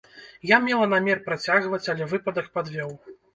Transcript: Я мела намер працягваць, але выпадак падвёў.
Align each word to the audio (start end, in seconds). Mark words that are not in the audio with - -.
Я 0.51 0.57
мела 0.67 0.87
намер 0.93 1.21
працягваць, 1.27 1.81
але 1.95 2.09
выпадак 2.15 2.51
падвёў. 2.57 2.91